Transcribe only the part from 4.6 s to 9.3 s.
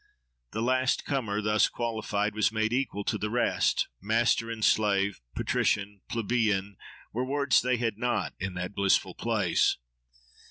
slave, patrician, plebeian, were words they had not—in that blissful